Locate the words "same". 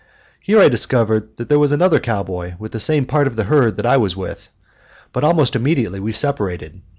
2.79-3.05